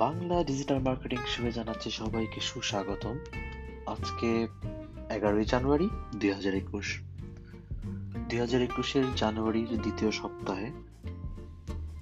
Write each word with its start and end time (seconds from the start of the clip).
Bangla 0.00 0.44
digital 0.44 0.78
marketing 0.78 1.18
শুভে 1.26 1.52
জানাচ্ছি 1.52 1.90
সবাইকে 1.90 2.40
সুস্বাগতম। 2.40 3.16
আজকে 3.86 4.48
এগারোই 5.10 5.44
জানুয়ারি 5.44 5.88
দুই 6.16 6.30
হাজার 6.32 6.54
একুশ। 6.54 7.00
দুই 8.28 8.38
হাজার 8.38 8.62
একুশের 8.62 9.04
জানুয়ারির 9.16 9.80
দ্বিতীয় 9.80 10.10
সপ্তাহে 10.10 10.70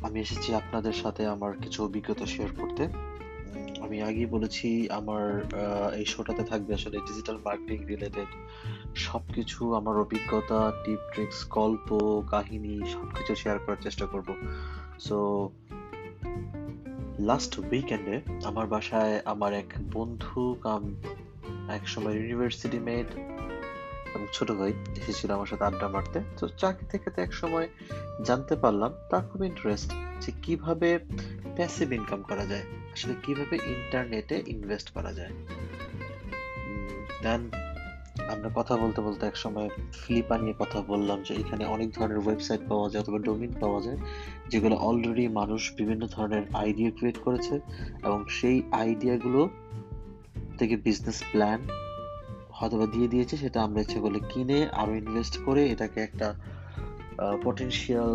আমি 0.02 0.20
এসেছি 0.20 0.54
আপনাদের 0.54 0.92
সাথে 0.92 1.26
আমার 1.26 1.52
কিছু 1.58 1.84
অভিজ্ঞতা 1.84 2.26
শেয়ার 2.26 2.50
করতে। 2.56 2.82
আমি 3.80 4.02
আগেই 4.02 4.26
বলেছি 4.26 4.90
আমার 4.90 5.24
এই 5.94 6.04
শোটাতে 6.04 6.42
থাকবে 6.44 6.74
আসলে 6.74 6.98
ডিজিটাল 6.98 7.38
মার্কেটিং 7.44 7.86
রিলেটেড 7.86 8.30
সবকিছু 8.96 9.74
আমার 9.74 9.96
অভিজ্ঞতা 9.96 10.72
টিপ 10.84 10.98
ট্রিক্স 11.12 11.48
গল্প, 11.48 12.22
কাহিনী, 12.30 12.80
সবকিছু 12.92 13.34
শেয়ার 13.34 13.58
করার 13.58 13.80
চেষ্টা 13.80 14.06
করব। 14.06 14.28
সো 15.00 15.50
লাস্ট 17.18 17.58
উইকেন্ডে 17.58 18.20
আমার 18.44 18.66
বাসায় 18.66 19.20
আমার 19.24 19.52
এক 19.52 19.66
বন্ধু 19.92 20.56
কাম, 20.62 20.82
এক 21.68 21.88
সময় 21.88 22.14
ইউনিভার্সিটি 22.14 22.78
মেট 22.78 23.06
ছোট 24.32 24.50
ভাই 24.50 24.72
এসেছিল 24.96 25.30
আমার 25.32 25.46
সাথে 25.46 25.64
আড্ডা 25.64 25.88
মারতে। 25.88 26.20
তো 26.38 26.48
চাকরি 26.48 26.86
থেকে 26.86 27.10
তো 27.10 27.22
এক 27.22 27.32
সময় 27.32 27.68
জানতে 28.24 28.56
পারলাম, 28.56 28.92
তার 29.10 29.22
খুব 29.30 29.44
ইন্টারেস্ট 29.44 29.92
যে 30.20 30.32
কীভাবে 30.42 30.98
প্যাসিভ 31.56 31.92
ইনকাম 31.92 32.22
করা 32.22 32.46
যায়, 32.46 32.64
আসলে 32.92 33.14
কীভাবে 33.22 33.58
ইন্টারনেটে 33.74 34.42
ইনভেস্ট 34.46 34.90
করা 34.90 35.12
যায়। 35.12 35.32
দেন 37.22 37.50
আমরা 38.32 38.48
কথা 38.58 38.74
বলতে 38.82 39.00
বলতে 39.06 39.22
এক 39.26 39.36
সময় 39.44 39.68
ফ্লিপা 40.00 40.36
নিয়ে 40.42 40.54
কথা 40.58 40.78
বললাম 40.92 41.18
যে 41.26 41.32
এখানে 41.42 41.64
অনেক 41.74 41.88
ধরনের 41.96 42.20
ওয়েবসাইট 42.24 42.62
পাওয়া 42.70 42.86
যায় 42.90 43.00
অথবা 43.02 43.18
ডোমিন 43.18 43.52
পাওয়া 43.62 43.80
যায়, 43.86 43.98
যেগুলো 44.50 44.76
অলরেডি 44.88 45.24
মানুষ 45.40 45.62
বিভিন্ন 45.78 46.02
ধরনের 46.14 46.44
আইডিয়া 46.62 46.90
ক্রিয়েট 46.96 47.18
করেছে 47.26 47.54
এবং 48.06 48.20
সেই 48.38 48.56
আইডিয়াগুলো 48.82 49.40
থেকে 50.58 50.74
বিজনেস 50.86 51.18
প্ল্যান 51.30 51.60
হয়তোবা 52.58 52.86
দিয়ে 52.94 53.08
দিয়েছে, 53.12 53.34
সেটা 53.42 53.58
আমরা 53.66 53.80
ইচ্ছে 53.84 53.98
করলে 54.04 54.20
কিনে 54.30 54.58
আরও 54.80 54.92
ইনভেস্ট 55.02 55.34
করে 55.46 55.62
এটাকে 55.72 55.98
একটা 56.00 56.28
পটেনশিয়াল 57.44 58.10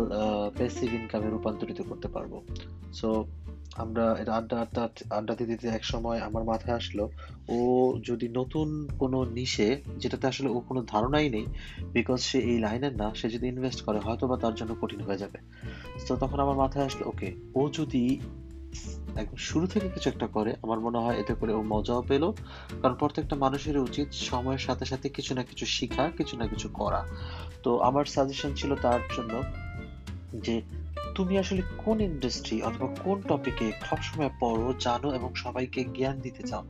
প্যাসিভ 0.58 0.88
ইনকামে 1.00 1.28
রূপান্তরিত 1.30 1.80
করতে 1.90 2.08
পারব। 2.08 2.32
সো 2.98 3.08
আমরা 3.76 4.16
এটা 4.20 4.32
আড্ডা 4.34 4.56
আড্ডা 4.60 4.88
আড্ডা 5.10 5.34
দিতে 5.34 5.44
দিতে 5.44 5.68
এক 5.68 5.84
সময় 5.84 6.18
আমার 6.18 6.44
মাথায় 6.44 6.76
আসলো, 6.76 7.08
ও 7.48 7.58
যদি 8.02 8.28
নতুন 8.28 8.88
কোনো 8.98 9.24
নিশে 9.24 9.82
যেটাতে 9.96 10.26
আসলে 10.26 10.48
ও 10.48 10.60
কোনো 10.60 10.82
ধারণাই 10.82 11.28
নেই 11.28 11.46
বিকজ 11.92 12.20
সে 12.20 12.38
এই 12.38 12.58
লাইনের 12.58 12.96
না, 12.96 13.14
সে 13.14 13.28
যদি 13.28 13.48
ইনভেস্ট 13.48 13.80
করে 13.82 13.98
হয়তো 13.98 14.26
বা 14.28 14.36
তার 14.36 14.54
জন্য 14.54 14.74
কঠিন 14.80 15.00
হয়ে 15.00 15.16
যাবে। 15.16 15.38
তো 16.08 16.16
তখন 16.16 16.40
আমার 16.40 16.56
মাথায় 16.56 16.84
আসলো 16.84 17.08
ওকে 17.08 17.34
ও 17.54 17.68
যদি 17.72 18.20
একদম 19.16 19.36
শুরু 19.36 19.66
থেকে 19.66 19.88
কিছু 19.88 20.10
একটা 20.10 20.26
করে, 20.26 20.54
আমার 20.62 20.80
মনে 20.80 20.98
হয় 20.98 21.16
এতে 21.18 21.34
করে 21.34 21.52
ও 21.52 21.62
মজাও 21.62 22.02
পেল, 22.02 22.32
কারণ 22.82 22.94
প্রত্যেকটা 22.94 23.36
মানুষের 23.36 23.78
উচিত 23.78 24.12
সময়ের 24.12 24.58
সাথে 24.58 24.84
সাথে 24.84 25.08
কিছু 25.08 25.34
না 25.34 25.42
কিছু 25.42 25.66
শেখা, 25.66 26.10
কিছু 26.16 26.36
না 26.36 26.46
কিছু 26.46 26.68
করা। 26.68 27.06
তো 27.62 27.78
আমার 27.78 28.04
সাজেশন 28.04 28.54
ছিল 28.54 28.74
তার 28.74 29.00
জন্য 29.16 29.42
যে 30.34 30.62
তুমি 31.14 31.38
আসলে 31.38 31.62
কোন 31.78 32.00
ইন্ডাস্ট্রি 32.00 32.62
অথবা 32.62 32.94
কোন 33.04 33.20
টপিকে 33.20 33.72
সবসময় 33.90 34.30
পড়ো, 34.40 34.74
জানো 34.80 35.14
এবং 35.14 35.34
সবাইকে 35.34 35.84
জ্ঞান 35.84 36.20
দিতে 36.20 36.42
চাও? 36.42 36.64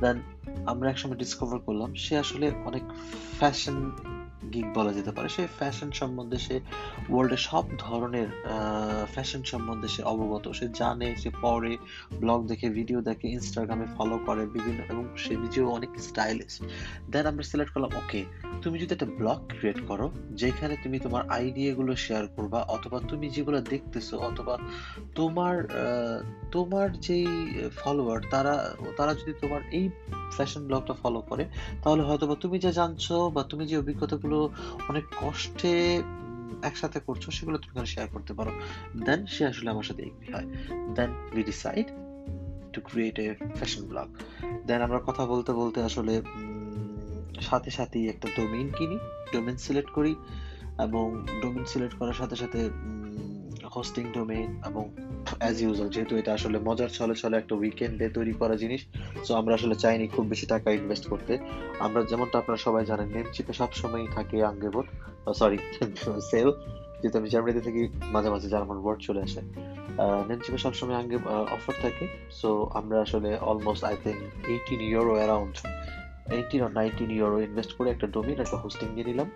দেন 0.00 0.20
আমরা 0.66 0.90
একসময় 0.90 1.16
ডিসকভার 1.16 1.58
করলাম, 1.58 1.94
সে 1.94 2.18
আসলে 2.18 2.50
অনেক 2.64 2.82
ফ্যাশন 3.38 3.92
গিক 4.54 4.66
বলা 4.76 4.92
যেতে 4.98 5.12
পারে, 5.16 5.28
সে 5.36 5.42
ফ্যাশন 5.58 5.90
সম্বন্ধে, 6.00 6.38
সে 6.46 6.56
ওয়ার্ল্ডের 7.12 7.42
সব 7.48 7.64
ধরনের 7.84 8.28
ফ্যাশন 9.14 9.42
সম্বন্ধে 9.52 9.88
সে 9.94 10.02
অবগত। 10.12 10.44
সে 10.58 10.66
জানে, 10.80 11.08
সে 11.22 11.30
পড়ে 11.42 11.72
ব্লগ 12.22 12.40
দেখে 12.50 12.66
ভিডিও 12.78 12.98
দেখে 13.08 13.26
ইনস্টাগ্রামে 13.36 13.86
ফলো 13.96 14.16
করে, 14.26 14.42
বিভিন্ন, 14.54 14.80
এবং 14.92 15.04
সে 15.22 15.32
নিজেও 15.42 15.66
অনেক 15.76 15.90
স্টাইলিশ 16.08 16.52
দেন 17.12 17.24
আমরা 17.30 17.44
সিলেক্ট 17.50 17.72
করলাম 17.74 17.92
ওকে 18.00 18.20
তুমি 18.62 18.76
যদি 18.82 18.92
একটা 18.96 19.08
ব্লগ 19.20 19.38
ক্রিয়েট 19.52 19.80
করো, 19.90 20.06
যেখানে 20.42 20.74
তুমি 20.82 20.96
তোমার 21.04 21.22
আইডিয়াগুলো 21.36 21.92
শেয়ার 22.06 22.24
করবা, 22.36 22.58
অথবা 22.76 22.98
তুমি 23.10 23.26
যেগুলো 23.36 23.58
দেখতেছো, 23.72 24.14
অথবা 24.28 24.54
তোমার 25.18 25.54
তোমার 26.54 26.86
যেই 27.06 27.26
ফলোয়ার 27.80 28.20
তারা 28.32 28.54
তারা 28.98 29.12
যদি 29.20 29.32
তোমার 29.42 29.60
এই 29.78 29.84
ফ্যাশন 30.36 30.62
ব্লগটা 30.68 30.94
ফলো 31.02 31.20
করে, 31.30 31.44
তাহলে 31.82 32.02
হয়তোবা 32.08 32.34
তুমি 32.44 32.56
যা 32.64 32.70
জানছো 32.80 33.16
বা 33.34 33.42
তুমি 33.50 33.64
যে 33.70 33.76
অভিজ্ঞতাগুলো 33.82 34.31
অনেক 34.88 35.04
কষ্টে 35.20 36.02
একসাথে 36.62 36.98
করছ, 37.00 37.24
সেগুলো 37.30 37.56
তুমি 37.58 37.72
এখানে 37.72 37.86
শেয়ার 37.86 38.08
করতে 38.12 38.32
পারো। 38.32 38.52
দেন 39.04 39.20
সে 39.26 39.42
আসলে 39.46 39.68
আমার 39.70 39.82
সাথে 39.82 40.02
এগ্রি 40.02 40.28
হয়। 40.32 40.48
Then 40.94 41.10
we 41.34 41.42
decide 41.42 41.86
to 42.72 42.80
create 42.84 43.18
a 43.18 43.26
fashion 43.54 43.82
blog 43.88 44.08
then 44.66 44.80
আমরা 44.82 45.00
কথা 45.06 45.26
বলতে 45.26 45.52
বলতে 45.52 45.78
আসলে 45.82 46.14
সাথে 47.40 47.70
সাথেই 47.70 48.08
একটা 48.08 48.28
ডোমেইন 48.36 48.68
কিনি 48.78 48.96
ডোমেইন 49.32 49.56
সিলেক্ট 49.56 49.90
করি 49.90 50.14
এবং 50.78 51.04
ডোমেইন 51.42 51.64
সিলেক্ট 51.64 51.94
করার 51.98 52.12
সাথে 52.12 52.36
সাথে 52.36 52.60
হোস্টিং 53.74 54.04
ডোমেইন 54.12 54.50
এবং 54.66 54.84
অ্যাজ 55.38 55.62
ইউজুয়াল 55.62 55.90
যেহেতু 55.90 56.16
এটা 56.16 56.34
আসলে 56.34 56.58
মজার 56.58 56.88
ছলে 56.88 57.14
ছলে 57.14 57.36
একটা 57.36 57.54
উইকেন্ডে 57.54 58.08
তৈরি 58.08 58.32
করা 58.32 58.54
জিনিস 58.56 58.80
সো 59.24 59.34
আমরা 59.34 59.54
আসলে 59.54 59.74
চাইনি 59.74 60.06
খুব 60.06 60.26
বেশি 60.26 60.46
টাকা 60.46 60.70
ইনভেস্ট 60.70 61.08
করতে। 61.08 61.38
আমরা 61.78 62.02
যেমনটা 62.02 62.38
আপনারা 62.38 62.56
সবাই 62.56 62.84
জানেন 62.84 63.08
নেমচিপে 63.08 63.52
সবসময়ই 63.52 64.08
থাকে 64.14 64.44
আঙ্গেবট 64.44 64.86
সরি 65.34 65.58
সেল 66.30 66.52
যেহেতু 67.00 67.18
আমি 67.18 67.28
জার্মানিতে 67.28 67.60
থেকে, 67.60 67.88
মাঝে 68.12 68.30
মাঝে 68.30 68.48
জার্মান 68.48 68.78
ওয়ার্ড 68.78 69.00
চলে 69.00 69.22
আসে। 69.22 69.40
নেমচিপে 70.28 70.58
সবসময় 70.58 70.96
আঙ্গে 70.96 71.16
অফার 71.26 71.74
থাকে 71.82 72.06
সো 72.30 72.70
আমরা 72.74 73.00
আসলে 73.00 73.38
almost 73.38 73.84
I 73.84 73.96
think 74.04 74.48
eighteen 74.48 74.80
euro 74.80 75.14
around 75.14 75.54
eighteen 76.32 76.62
R 76.62 76.72
nineteen 76.72 77.10
euro 77.10 77.40
invest 77.40 77.72
করে 77.72 77.90
একটা 77.90 78.06
ডোমিন 78.06 78.40
একটা 78.40 78.56
হোস্টিং 78.56 78.88
নিয়ে 78.88 79.04
নিলাম। 79.04 79.30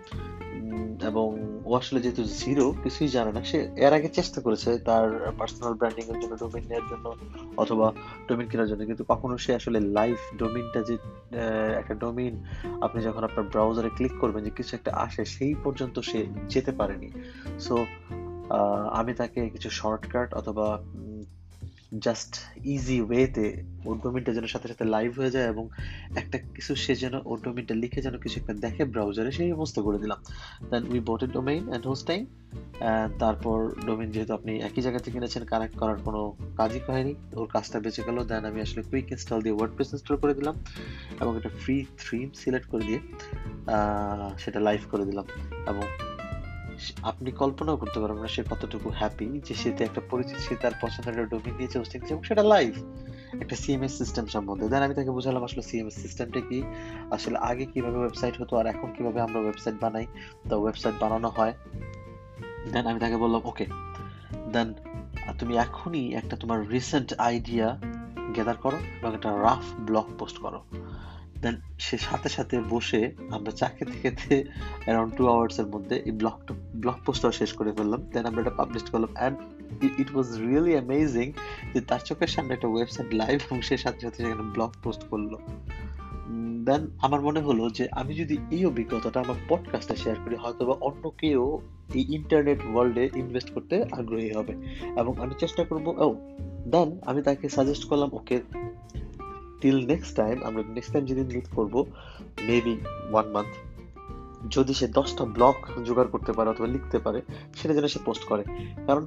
এবং 1.07 1.29
ও 1.66 1.75
আসলে 1.75 1.99
যেহেতু 2.00 2.22
জিরো 2.41 2.65
কিছুই 2.82 3.09
জানে 3.09 3.32
না। 3.32 3.41
সে 3.44 3.59
এর 3.77 3.93
আগে 3.93 4.09
চেষ্টা 4.09 4.41
করেছে 4.41 4.78
তার 4.78 5.32
পার্সোনাল 5.38 5.75
ব্র্যান্ডিং 5.75 6.04
এর 6.12 6.19
জন্য 6.22 6.34
ডোমিন 6.37 6.65
নেওয়ার 6.69 6.87
জন্য 6.91 7.06
অথবা 7.56 7.87
ডোমিন 8.28 8.47
কেনার 8.49 8.69
জন্য। 8.69 8.82
কিন্তু 8.87 9.04
কখনো 9.09 9.34
সে 9.38 9.50
আসলে 9.54 9.81
লাইভ 9.81 10.16
ডোমিনটা 10.38 10.81
যে 10.82 10.94
একটা 11.76 11.94
ডোমিন 11.94 12.34
আপনি 12.82 13.03
যখন 13.03 13.25
আপনার 13.25 13.44
ব্রাউজারে 13.53 13.91
ক্লিক 13.97 14.15
করবেন 14.21 14.44
যে 14.44 14.50
কিছু 14.50 14.72
একটা 14.76 14.91
আসে, 14.94 15.25
সেই 15.25 15.55
পর্যন্ত 15.65 15.97
সে 16.00 16.26
যেতে 16.49 16.72
পারেনি। 16.72 17.09
সো 17.60 17.87
আমি 18.93 19.12
তাকে 19.15 19.41
কিছু 19.49 19.71
শর্টকাট 19.71 20.34
অথবা 20.34 20.66
জাস্ট 22.01 22.33
ইজি 22.65 23.01
ওয়েতে 23.01 23.63
ওর 23.85 23.97
ডোমিনটা 24.05 24.33
যেন 24.35 24.47
সাথে 24.47 24.69
সাথে 24.69 24.85
লাইভ 24.85 25.19
হয়ে 25.19 25.31
যায় 25.31 25.47
এবং 25.49 25.69
একটা 26.17 26.39
কিছু 26.39 26.75
সে 26.75 26.95
যেন 26.95 27.15
ওর 27.25 27.39
ডোমিনটা 27.41 27.75
লিখে 27.75 28.01
যেন 28.03 28.19
কিছু 28.19 28.41
একটা 28.41 28.55
দেখে 28.55 28.85
ব্রাউজারে 28.85 29.33
সেই 29.33 29.53
অবস্থা 29.53 29.83
করে 29.83 29.99
দিলাম। 29.99 30.19
Then 30.71 30.83
we 30.93 31.01
bought 31.07 31.23
a 31.23 31.27
domain 31.27 31.69
and 31.69 31.87
hosting 31.87 32.27
তারপর 33.19 33.59
ডোমেইন 33.87 34.11
যেহেতু 34.11 34.33
আপনি 34.35 34.53
একই 34.59 34.83
জায়গা 34.83 34.99
থেকে 34.99 35.19
কিনেছেন 35.19 35.45
কানেক্ট 35.45 35.77
করার 35.77 35.97
কোনো 35.97 36.21
কাজই 36.57 36.81
হয়নি, 36.87 37.15
ওর 37.33 37.47
কাজটা 37.47 37.81
বেঁচে 37.81 38.03
গেল। 38.07 38.25
দেন 38.25 38.45
আমি 38.45 38.61
আসলে 38.61 38.83
কুইক 38.83 39.11
ইনস্টল 39.11 39.41
দিয়ে 39.41 39.55
ওয়ার্ডপ্রেস 39.55 39.93
ইনস্টল 39.93 40.17
করে 40.17 40.35
দিলাম 40.35 40.55
এবং 41.21 41.37
একটা 41.37 41.49
ফ্রি 41.49 41.87
থ্রিম 41.99 42.31
সিলেক্ট 42.35 42.67
করে 42.69 42.85
দিয়ে 42.87 43.01
সেটা 44.39 44.61
লাইভ 44.61 44.81
করে 44.91 45.05
দিলাম। 45.05 45.27
এবং 45.71 45.83
আপনি 47.03 47.31
কল্পনাও 47.31 47.76
করতে 47.76 48.00
পারবেন 48.00 48.22
না 48.22 48.28
সে 48.28 48.42
কতটুকু 48.50 48.91
হ্যাপি 48.91 49.41
যে 49.44 49.54
সে 49.54 49.69
একটা 49.84 50.00
পরিচিত 50.10 50.37
সে 50.37 50.54
তার 50.56 50.72
পছন্দের 50.81 51.12
একটা 51.14 51.25
ডোমিন 51.25 51.54
দিয়েছে 51.56 51.78
হোস্টিং 51.78 52.00
এবং 52.10 52.22
সেটা 52.22 52.42
লাইভ 52.42 52.72
একটা 53.41 53.56
সিএমএস 53.56 53.98
সিস্টেম 53.98 54.26
সম্বন্ধে। 54.26 54.69
দেন 54.69 54.82
আমি 54.82 54.94
তাকে 54.94 55.10
বুঝালাম 55.10 55.44
আসলে 55.44 55.62
সিএমএস 55.62 55.94
সিস্টেমটা 55.94 56.41
কি? 56.41 56.62
আসলে 57.10 57.38
আগে 57.38 57.64
কীভাবে 57.66 57.98
ওয়েবসাইট 57.98 58.41
হতো 58.41 58.56
আর 58.56 58.66
এখন 58.66 58.92
কীভাবে 58.97 59.20
আমরা 59.20 59.38
ওয়েবসাইট 59.41 59.76
বানাই? 59.81 60.06
তো 60.48 60.60
ওয়েবসাইট 60.62 60.94
বানানো 61.00 61.28
হয়। 61.28 61.52
দেন 62.73 62.87
আমি 62.87 63.00
তাকে 63.00 63.17
বললাম 63.17 63.40
ওকে 63.44 63.67
দেন 64.52 64.75
তুমি 65.38 65.56
এখনই 65.56 66.14
একটা 66.14 66.37
তোমার 66.37 66.69
রিসেন্ট 66.69 67.14
আইডিয়া 67.19 67.79
গ্যাদার 68.34 68.56
করো 68.56 68.76
এবং 69.02 69.14
একটা 69.14 69.31
রাফ 69.43 69.64
ব্লগ 69.81 70.06
পোস্ট 70.19 70.38
করো। 70.38 70.61
দেন 71.43 71.56
সে 71.79 71.99
সাথে 71.99 72.29
সাথে 72.29 72.61
বসে 72.71 73.12
আমরা 73.31 73.50
চা 73.50 73.69
খেতে 73.69 73.93
খেতে 74.03 74.44
অ্যারাউন্ড 74.85 75.15
টু 75.17 75.29
আওয়ার্স 75.29 75.61
এর 75.61 75.67
মধ্যে 75.67 75.97
এই 75.97 76.12
ব্লগ 76.12 76.53
ব্লগ 76.75 76.94
পোস্টটাও 77.06 77.33
শেষ 77.33 77.53
করে 77.53 77.73
ফেললাম। 77.73 78.03
দেন 78.12 78.27
আমরা 78.27 78.41
এটা 78.41 78.50
পাবলিশ 78.50 78.83
করলাম 78.83 79.09
and 79.15 79.38
it 80.00 80.15
was 80.15 80.41
really 80.41 80.71
amazing 80.71 81.33
যে 81.75 81.81
তার 81.81 81.99
চোখের 81.99 82.27
সামনে 82.27 82.53
একটা 82.53 82.69
ওয়েবসাইট 82.69 83.15
লাইভ 83.15 83.41
এবং 83.50 83.62
সে 83.62 83.77
সাথে 83.77 84.00
সাথে 84.00 84.17
সেখানে 84.17 84.43
ব্লগ 84.43 84.73
পোস্ট 84.83 85.03
করল। 85.05 85.37
দেন 86.65 86.87
আমার 87.03 87.21
মনে 87.21 87.41
হলো 87.41 87.71
যে 87.71 87.89
আমি 87.91 88.15
যদি 88.15 88.37
এই 88.50 88.67
অভিজ্ঞতাটা 88.67 89.21
আমার 89.21 89.35
পডকাস্টে 89.49 89.97
শেয়ার 89.97 90.19
করি 90.25 90.37
হয়তো 90.37 90.67
বা 90.67 90.75
অন্য 90.81 91.12
কেউ 91.19 91.59
এই 91.94 92.15
ইন্টারনেট 92.15 92.59
ওয়ার্ল্ডে 92.73 93.11
ইনভেস্ট 93.15 93.50
করতে 93.50 93.85
আগ্রহী 93.93 94.32
হবে। 94.32 94.53
এবং 94.97 95.21
আমি 95.21 95.35
চেষ্টা 95.39 95.65
করব 95.65 95.89
ও 95.89 96.15
দেন 96.69 96.99
আমি 97.06 97.23
তাকে 97.23 97.49
সাজেস্ট 97.49 97.85
করলাম 97.85 98.09
ওকে 98.12 98.41
টিল 99.61 99.87
নেক্সট 99.87 100.17
টাইম 100.17 100.43
আমরা 100.43 100.62
নেক্সট 100.69 100.93
টাইম 100.93 101.05
যেদিন 101.05 101.26
মিট 101.26 101.47
করব 101.50 101.75
মেবি 102.41 102.76
ওয়ান 103.11 103.26
মান্থ 103.31 103.55
যদি 104.50 104.75
সে 104.75 104.87
দশটা 104.88 105.25
ব্লগ 105.25 105.55
জোগাড় 105.85 106.08
করতে 106.08 106.32
পারে 106.32 106.50
অথবা 106.50 106.69
লিখতে 106.69 106.99
পারে, 106.99 107.23
সেটা 107.55 107.75
যেন 107.75 107.87
সে 107.87 107.99
পোস্ট 108.05 108.25
করে। 108.25 108.44
কারণ 108.87 109.06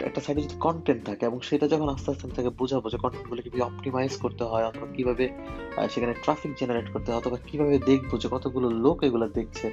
একটা 0.00 0.20
সাইডে 0.20 0.42
যদি 0.42 0.56
কন্টেন্ট 0.60 1.04
থাকে 1.04 1.26
এবং 1.26 1.40
সেটা 1.40 1.68
যখন 1.68 1.88
আস্তে 1.88 2.10
আস্তে 2.10 2.26
আমি 2.26 2.34
তাকে 2.36 2.48
বোঝাবো 2.48 2.90
যে 2.90 2.98
কন্টেন্টগুলো 2.98 3.42
কীভাবে 3.42 3.62
অপটিমাইজ 3.62 4.16
করতে 4.16 4.44
হয় 4.44 4.64
অথবা 4.66 4.86
কীভাবে 4.94 5.28
সেখানে 5.90 6.14
ট্রাফিক 6.22 6.52
জেনারেট 6.58 6.92
করতে 6.92 7.12
হয় 7.12 7.18
অথবা 7.18 7.36
কীভাবে 7.46 7.78
দেখব 7.78 8.18
যে 8.18 8.28
কতগুলো 8.30 8.70
লোক 8.70 9.04
এগুলো 9.04 9.28
দেখছে, 9.28 9.66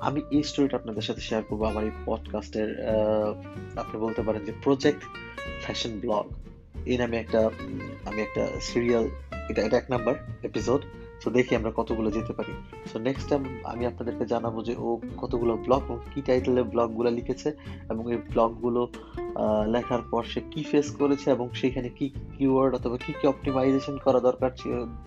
আমি 0.00 0.20
এই 0.30 0.42
স্টোরিটা 0.42 0.76
আপনাদের 0.76 1.02
সাথে 1.02 1.20
শেয়ার 1.20 1.42
করব 1.48 1.62
আমার 1.64 1.84
এই 1.84 1.90
পডকাস্টের 2.06 2.68
আপনি 3.76 4.00
বলতে 4.00 4.22
পারেন 4.22 4.44
যে 4.44 4.52
প্রজেক্ট 4.62 5.02
ফ্যাশন 5.62 6.00
ব্লগ 6.00 6.24
এই 6.86 6.98
নামে 6.98 7.16
একটা, 7.16 7.50
আমি 8.04 8.22
একটা 8.22 8.46
সিরিয়াল 8.60 9.08
এটা 9.50 9.62
এটা 9.62 9.76
এক 9.76 9.86
নাম্বার 9.90 10.14
এপিসোড 10.42 10.80
সো 11.22 11.30
দেখি 11.30 11.56
আমরা 11.56 11.72
কতগুলো 11.76 12.10
যেতে 12.10 12.32
পারি। 12.32 12.52
সো 12.92 12.98
নেক্সট 12.98 13.28
টাইম 13.28 13.42
আমি 13.64 13.86
আপনাদেরকে 13.86 14.24
জানাব 14.26 14.62
যে 14.62 14.74
ও 14.78 15.00
কতগুলো 15.16 15.56
ব্লগ 15.56 15.98
কি 16.14 16.22
টাইটেলের 16.22 16.64
ব্লগগুলো 16.64 17.10
লিখেছে 17.10 17.48
এবং 17.90 18.12
এই 18.12 18.18
ব্লগগুলো 18.30 18.92
লেখার 19.66 20.02
পর 20.10 20.22
সে 20.24 20.40
কি 20.50 20.62
ফেস 20.62 20.96
করেছে 20.96 21.30
এবং 21.30 21.48
সেখানে 21.54 21.88
কি 21.88 22.10
কিওয়ার্ড 22.38 22.74
অথবা 22.74 22.96
কি 22.96 23.12
কি 23.20 23.26
অপটিমাইজেশন 23.26 23.98
করা 24.04 24.20
দরকার 24.20 24.50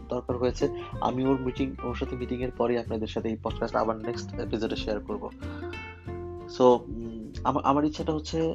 দরকার 0.09 0.37
হয়েছে, 0.37 0.67
আমি 1.01 1.25
ওর 1.25 1.37
মিটিং 1.41 1.75
ওর 1.83 1.95
সাথে 1.95 2.15
মিটিং 2.15 2.43
এর 2.43 2.51
পরে 2.57 2.79
আপনাদের 2.79 3.07
সাথে 3.07 3.29
এই 3.29 3.37
পডকাস্ট 3.43 3.75
আবার 3.75 3.97
নেক্সট 3.97 4.39
এপিসোডে 4.39 4.75
শেয়ার 4.75 4.99
করব। 4.99 5.29
সো 6.49 6.65
আমার 7.63 7.85
ইচ্ছাটা 7.85 8.13
হচ্ছে 8.13 8.53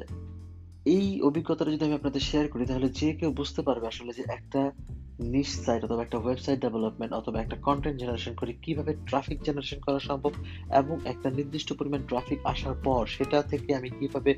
এই 0.85 1.21
অভিজ্ঞতাটা 1.21 1.71
যদি 1.71 1.85
আমি 1.85 1.93
আপনাদের 1.93 2.21
শেয়ার 2.21 2.47
করি, 2.47 2.65
তাহলে 2.65 2.89
যে 2.89 3.13
কেউ 3.13 3.31
বুঝতে 3.31 3.61
পারবে 3.61 3.87
আসলে 3.87 4.13
যে 4.13 4.23
একটা 4.27 4.71
নিশ 5.19 5.65
সাইট 5.65 5.83
অথবা 5.83 6.01
একটা 6.01 6.17
ওয়েবসাইট 6.17 6.59
ডেভেলপমেন্ট 6.59 7.13
অথবা 7.13 7.41
একটা 7.41 7.55
কন্টেন্ট 7.55 7.99
জেনারেশন 7.99 8.33
করে 8.33 8.53
কীভাবে 8.53 8.95
ট্রাফিক 9.05 9.41
জেনারেশন 9.41 9.79
করা 9.79 9.99
সম্ভব 9.99 10.31
এবং 10.75 10.99
একটা 11.05 11.29
নির্দিষ্ট 11.29 11.73
পরিমাণ 11.73 11.99
ট্রাফিক 12.07 12.39
আসার 12.43 12.73
পর 12.83 13.05
সেটা 13.05 13.41
থেকে 13.41 13.75
আমি 13.75 13.89
কীভাবে 13.89 14.35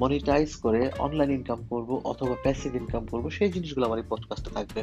মনিটাইজ 0.00 0.56
করে 0.56 0.90
অনলাইন 0.98 1.30
ইনকাম 1.30 1.66
করব 1.70 2.00
অথবা 2.04 2.34
প্যাসিভ 2.42 2.74
ইনকাম 2.74 3.06
করব, 3.06 3.30
সেই 3.30 3.52
জিনিসগুলো 3.52 3.86
আমার 3.86 3.98
এই 3.98 4.04
পডকাস্টে 4.08 4.50
থাকবে। 4.50 4.82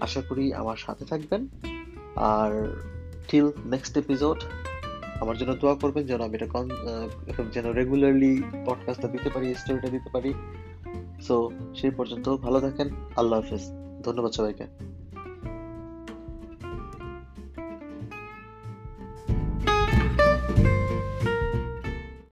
আশা 0.00 0.22
করি 0.22 0.54
আমার 0.54 0.76
সাথে 0.76 1.04
থাকবেন। 1.04 1.48
আর 2.16 2.76
টিল 3.28 3.50
নেক্সট 3.64 3.96
এপিসোড 3.96 4.40
আমার 5.22 5.36
জন্য 5.36 5.54
দোয়া 5.54 5.74
করবেন 5.74 6.06
যেন 6.06 6.20
আমি 6.20 6.38
এটা 7.26 7.44
যেন 7.52 7.72
রেগুলারলি 7.72 8.42
পডকাস্টটা 8.66 9.08
দিতে 9.08 9.30
পারি 9.30 9.54
স্টোরিটা 9.54 9.88
দিতে 9.88 10.10
পারি। 10.12 10.34
সো 11.20 11.50
সেই 11.74 11.90
পর্যন্ত 11.90 12.36
ভালো 12.36 12.60
থাকেন। 12.60 12.88
আল্লাহ 13.16 13.40
হাফেজ। 13.40 13.60
ধন্যবাদ 14.02 14.32
সবাইকে। 14.32 14.64